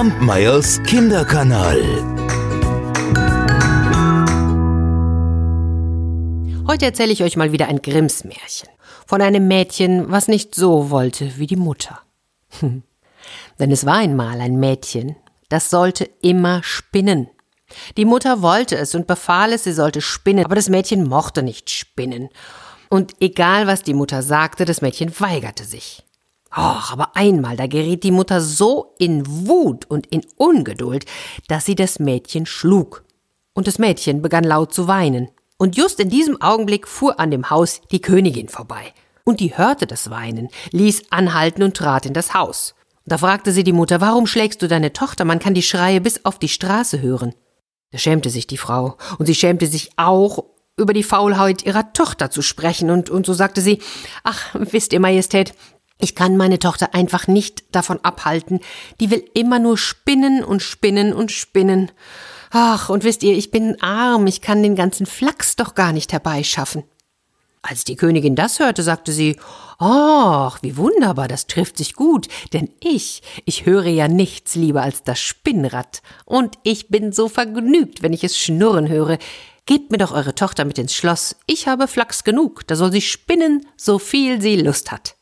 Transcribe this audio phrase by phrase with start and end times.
[0.00, 1.78] Kampmeyers Kinderkanal.
[6.66, 8.70] Heute erzähle ich euch mal wieder ein Grimms Märchen.
[9.06, 12.00] Von einem Mädchen, was nicht so wollte wie die Mutter.
[12.62, 15.16] Denn es war einmal ein Mädchen,
[15.50, 17.28] das sollte immer spinnen.
[17.98, 21.68] Die Mutter wollte es und befahl es, sie sollte spinnen, aber das Mädchen mochte nicht
[21.68, 22.30] spinnen.
[22.88, 26.02] Und egal was die Mutter sagte, das Mädchen weigerte sich.
[26.56, 31.06] Och, aber einmal, da geriet die Mutter so in Wut und in Ungeduld,
[31.48, 33.04] dass sie das Mädchen schlug.
[33.52, 35.28] Und das Mädchen begann laut zu weinen.
[35.58, 38.92] Und just in diesem Augenblick fuhr an dem Haus die Königin vorbei.
[39.24, 42.74] Und die hörte das Weinen, ließ anhalten und trat in das Haus.
[43.04, 45.24] Da fragte sie die Mutter, warum schlägst du deine Tochter?
[45.24, 47.34] Man kann die Schreie bis auf die Straße hören.
[47.92, 50.44] Da schämte sich die Frau, und sie schämte sich auch,
[50.76, 53.80] über die Faulheit ihrer Tochter zu sprechen, und, und so sagte sie,
[54.22, 55.54] ach, wisst ihr, Majestät,
[56.00, 58.60] ich kann meine Tochter einfach nicht davon abhalten.
[59.00, 61.90] Die will immer nur spinnen und spinnen und spinnen.
[62.50, 66.12] Ach, und wisst ihr, ich bin arm, ich kann den ganzen Flachs doch gar nicht
[66.12, 66.84] herbeischaffen.
[67.62, 69.36] Als die Königin das hörte, sagte sie,
[69.78, 75.02] Ach, wie wunderbar, das trifft sich gut, denn ich, ich höre ja nichts lieber als
[75.02, 79.18] das Spinnrad, und ich bin so vergnügt, wenn ich es schnurren höre.
[79.66, 83.02] Gebt mir doch eure Tochter mit ins Schloss, ich habe Flachs genug, da soll sie
[83.02, 85.16] spinnen, so viel sie Lust hat.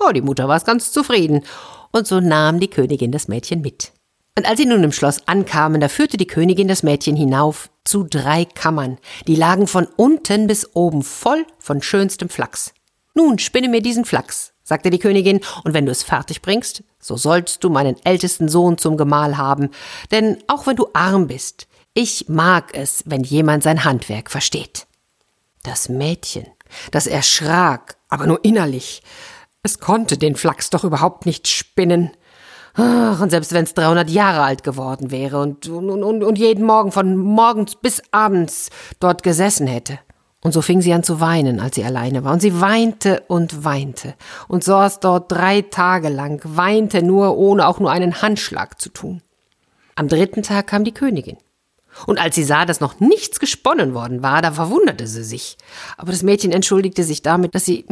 [0.00, 1.44] Oh, die Mutter war ganz zufrieden,
[1.92, 3.92] und so nahm die Königin das Mädchen mit.
[4.36, 8.02] Und als sie nun im Schloss ankamen, da führte die Königin das Mädchen hinauf zu
[8.02, 12.74] drei Kammern, die lagen von unten bis oben voll von schönstem Flachs.
[13.14, 17.16] Nun spinne mir diesen Flachs, sagte die Königin, und wenn du es fertig bringst, so
[17.16, 19.70] sollst du meinen ältesten Sohn zum Gemahl haben,
[20.10, 24.88] denn auch wenn du arm bist, ich mag es, wenn jemand sein Handwerk versteht.
[25.62, 26.46] Das Mädchen,
[26.90, 29.02] das erschrak, aber nur innerlich,
[29.64, 32.10] es konnte den Flachs doch überhaupt nicht spinnen.
[32.74, 36.64] Ach, und selbst wenn es 300 Jahre alt geworden wäre und, und, und, und jeden
[36.64, 38.70] Morgen von morgens bis abends
[39.00, 39.98] dort gesessen hätte.
[40.42, 42.34] Und so fing sie an zu weinen, als sie alleine war.
[42.34, 44.14] Und sie weinte und weinte
[44.48, 49.22] und saß dort drei Tage lang, weinte nur, ohne auch nur einen Handschlag zu tun.
[49.94, 51.38] Am dritten Tag kam die Königin.
[52.06, 55.56] Und als sie sah, dass noch nichts gesponnen worden war, da verwunderte sie sich.
[55.96, 57.86] Aber das Mädchen entschuldigte sich damit, dass sie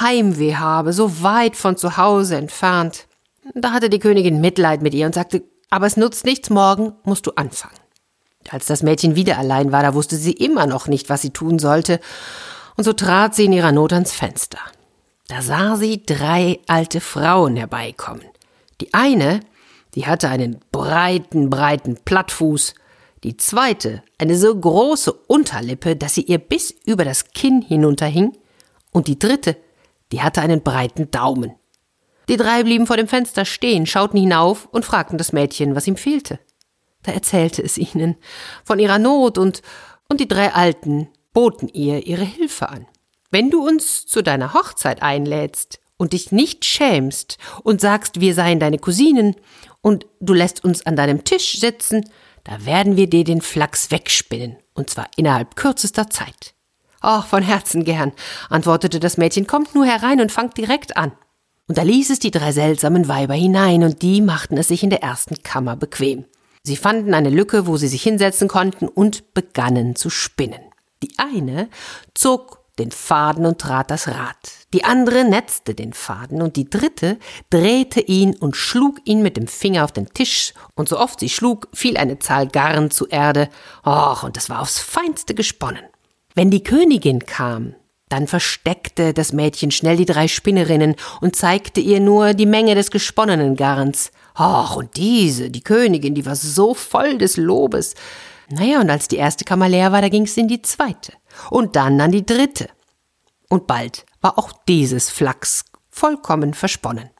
[0.00, 3.06] Heimweh habe, so weit von zu Hause entfernt.
[3.54, 7.26] Da hatte die Königin Mitleid mit ihr und sagte, aber es nutzt nichts, morgen musst
[7.26, 7.76] du anfangen.
[8.50, 11.58] Als das Mädchen wieder allein war, da wusste sie immer noch nicht, was sie tun
[11.58, 12.00] sollte,
[12.76, 14.58] und so trat sie in ihrer Not ans Fenster.
[15.28, 18.24] Da sah sie drei alte Frauen herbeikommen.
[18.80, 19.40] Die eine,
[19.94, 22.74] die hatte einen breiten, breiten Plattfuß,
[23.24, 28.36] die zweite eine so große Unterlippe, dass sie ihr bis über das Kinn hinunterhing,
[28.90, 29.56] und die dritte,
[30.12, 31.54] die hatte einen breiten Daumen.
[32.28, 35.96] Die drei blieben vor dem Fenster stehen, schauten hinauf und fragten das Mädchen, was ihm
[35.96, 36.38] fehlte.
[37.02, 38.16] Da erzählte es ihnen
[38.64, 39.62] von ihrer Not und,
[40.08, 42.86] und die drei Alten boten ihr ihre Hilfe an.
[43.30, 48.60] Wenn du uns zu deiner Hochzeit einlädst und dich nicht schämst und sagst, wir seien
[48.60, 49.36] deine Cousinen
[49.80, 52.04] und du lässt uns an deinem Tisch sitzen,
[52.44, 56.54] da werden wir dir den Flachs wegspinnen, und zwar innerhalb kürzester Zeit.
[57.00, 58.12] Ach, von Herzen gern,
[58.48, 61.12] antwortete das Mädchen, kommt nur herein und fangt direkt an.
[61.68, 64.90] Und da ließ es die drei seltsamen Weiber hinein, und die machten es sich in
[64.90, 66.24] der ersten Kammer bequem.
[66.64, 70.60] Sie fanden eine Lücke, wo sie sich hinsetzen konnten und begannen zu spinnen.
[71.02, 71.68] Die eine
[72.14, 74.36] zog den Faden und trat das Rad.
[74.72, 77.18] Die andere netzte den Faden und die dritte
[77.50, 81.28] drehte ihn und schlug ihn mit dem Finger auf den Tisch und so oft sie
[81.28, 83.48] schlug, fiel eine Zahl Garn zu Erde.
[83.84, 85.84] Och, und das war aufs Feinste gesponnen.
[86.34, 87.74] Wenn die Königin kam,
[88.08, 92.90] dann versteckte das Mädchen schnell die drei Spinnerinnen und zeigte ihr nur die Menge des
[92.90, 94.12] gesponnenen Garns.
[94.38, 97.94] Och, und diese, die Königin, die war so voll des Lobes.
[98.52, 101.14] Naja, und als die erste Kammer leer war, da ging's in die zweite
[101.50, 102.68] und dann an die dritte.
[103.48, 107.10] Und bald war auch dieses Flachs vollkommen versponnen.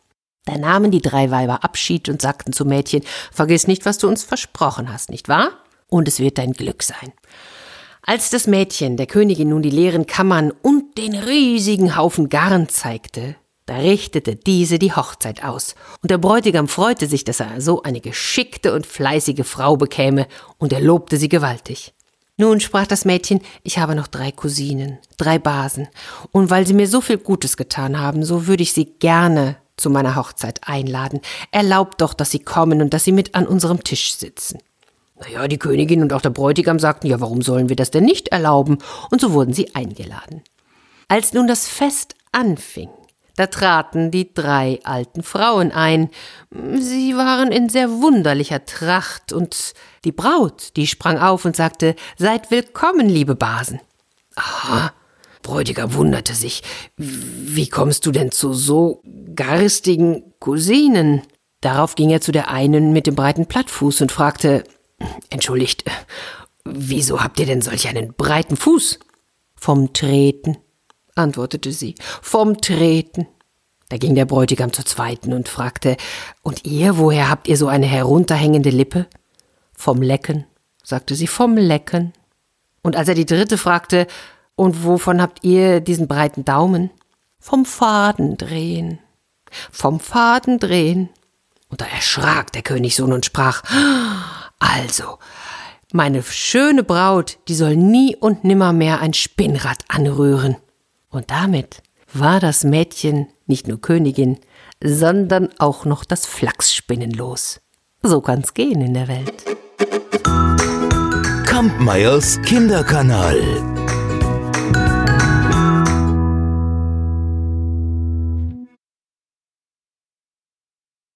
[0.45, 4.25] Da nahmen die drei Weiber Abschied und sagten zum Mädchen, vergiss nicht, was du uns
[4.25, 5.53] versprochen hast, nicht wahr?
[5.89, 7.13] Und es wird dein Glück sein.
[8.03, 13.37] Als das Mädchen der Königin nun die leeren Kammern und den riesigen Haufen Garn zeigte,
[13.73, 18.03] da richtete diese die Hochzeit aus, und der Bräutigam freute sich, dass er so eine
[18.03, 20.27] geschickte und fleißige Frau bekäme,
[20.59, 21.95] und er lobte sie gewaltig.
[22.37, 25.89] Nun sprach das Mädchen, ich habe noch drei Cousinen, drei Basen,
[26.33, 29.89] und weil sie mir so viel Gutes getan haben, so würde ich sie gerne zu
[29.89, 31.23] meiner Hochzeit einladen.
[31.51, 34.59] Erlaubt doch, dass sie kommen und dass sie mit an unserem Tisch sitzen.
[35.19, 38.29] Naja, die Königin und auch der Bräutigam sagten, ja, warum sollen wir das denn nicht
[38.29, 38.81] erlauben?
[39.11, 40.43] Und so wurden sie eingeladen.
[41.09, 42.91] Als nun das Fest anfing,
[43.37, 46.11] Da traten die drei alten Frauen ein.
[46.51, 49.75] Sie waren in sehr wunderlicher Tracht, und
[50.05, 53.81] die Braut, die sprang auf und sagte Seid willkommen, liebe Basen.
[54.35, 54.93] Aha.
[55.43, 56.63] Bräutigam wunderte sich.
[56.97, 59.03] Wie kommst du denn zu so
[59.35, 61.23] garstigen Cousinen?
[61.61, 64.65] Darauf ging er zu der einen mit dem breiten Plattfuß und fragte
[65.31, 65.85] Entschuldigt,
[66.65, 69.01] wieso habt ihr denn solch einen breiten Fuß?
[69.57, 70.59] Vom Treten,
[71.15, 73.27] antwortete sie, vom Treten.
[73.89, 75.97] Da ging der Bräutigam zur zweiten und fragte,
[76.43, 79.07] Und ihr, woher habt ihr so eine herunterhängende Lippe?
[79.75, 80.47] Vom Lecken,
[80.83, 82.13] sagte sie, vom Lecken.
[82.83, 84.07] Und als er die dritte fragte,
[84.55, 86.91] Und wovon habt ihr diesen breiten Daumen?
[87.39, 88.99] Vom Fadendrehen.
[89.71, 91.11] Vom Fadendrehen.
[91.69, 93.63] Und da erschrak der Königssohn und sprach,
[94.59, 95.19] Also,
[95.93, 100.57] meine schöne Braut, die soll nie und nimmermehr ein Spinnrad anrühren.
[101.13, 101.83] Und damit
[102.13, 104.39] war das Mädchen nicht nur Königin,
[104.83, 107.61] sondern auch noch das Flachsspinnen los.
[108.03, 109.45] So kann's gehen in der Welt.
[111.47, 113.72] Kampmeyers Kinderkanal.